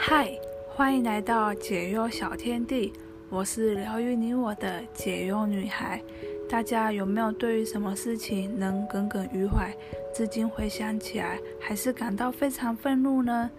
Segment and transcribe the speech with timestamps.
[0.00, 0.30] 嗨，
[0.68, 2.92] 欢迎来到解忧小天地，
[3.28, 6.00] 我是疗愈你我的解忧女孩。
[6.48, 9.74] 大家有没有对于什么事情能耿耿于怀，
[10.14, 13.50] 至今回想起来还是感到非常愤怒呢？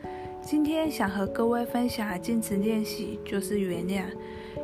[0.42, 4.04] 今天想和各位分享的镜子练习就是原谅。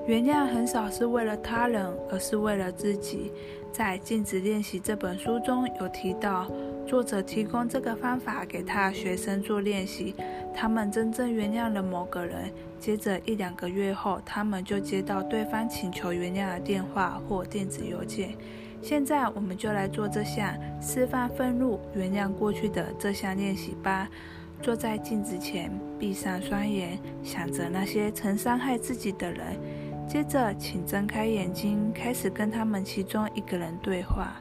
[0.07, 3.31] 原谅很少是为了他人，而是为了自己。
[3.71, 6.49] 在《镜子练习》这本书中有提到，
[6.85, 10.15] 作者提供这个方法给他的学生做练习。
[10.53, 18.35] 他们真正原谅了某个人，接着一两个月后，他们就接到对方请求原谅的电话或电子邮件。
[18.81, 24.07] 现在，我们就来做这项释放愤怒、原谅过去的这项练习吧。
[24.61, 29.59] 坐在镜子前，闭上双眼，想着那些曾伤害自己的人。
[30.07, 34.35] 接着，请睁开眼睛，开始跟他们其中一个人对话。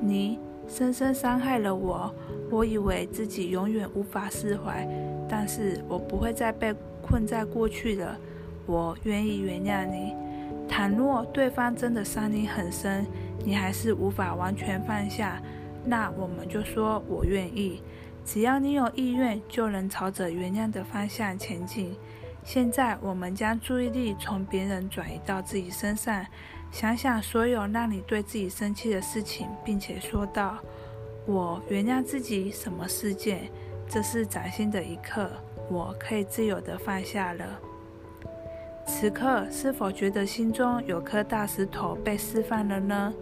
[0.00, 0.38] 你
[0.68, 2.14] 深深伤害了我，
[2.50, 4.88] 我以为自己永远无法释怀，
[5.28, 8.16] 但是我不会再被困在过去了。
[8.66, 10.14] 我愿意原谅你。
[10.68, 13.04] 倘若对方真的伤你很深，
[13.44, 15.42] 你还是无法完全放下，
[15.84, 17.82] 那我们就说我愿意。
[18.24, 21.94] 只要你有意愿，就能朝着原谅的方向前进。
[22.44, 26.26] 现在，我们将注意力从别人转移到自己身上，
[26.72, 30.58] 想想所有让你对自己生气的事情，并且说道
[31.24, 33.48] ：“我原谅自己什么事件？
[33.88, 35.30] 这是崭新的一刻，
[35.70, 37.44] 我可以自由地放下了。”
[38.86, 43.14] 此刻，是否觉得心中有颗大石头被释放了呢？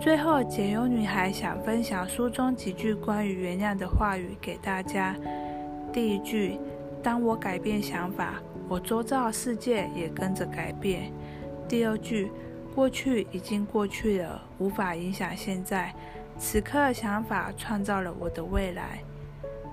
[0.00, 5.16] 最后，解忧女孩想分享书中几句关于原谅的话语给大家。
[5.92, 6.60] 第一句。
[7.04, 11.12] 当我改变想法，我周遭世界也跟着改变。
[11.68, 12.32] 第二句，
[12.74, 15.94] 过去已经过去了，无法影响现在。
[16.38, 19.00] 此刻想法创造了我的未来。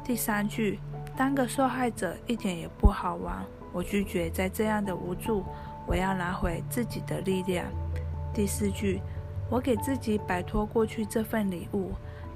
[0.04, 0.78] 第三句，
[1.16, 3.42] 当个受害者一点也不好玩。
[3.72, 5.46] 我拒绝在这样的无助，
[5.88, 7.66] 我要拿回自己的力量。
[8.34, 9.00] 第四句，
[9.50, 11.92] 我给自己摆脱过去这份礼物，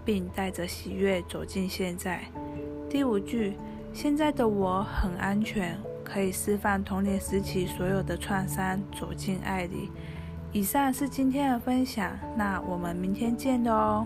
[0.05, 2.21] 并带着喜悦走进现在。
[2.89, 3.57] 第五句。
[3.95, 9.89] 现在的我很安全，可以释放童年时期所有的创伤，走进爱里。
[10.51, 14.05] 以上是今天的分享，那我们明天见喽。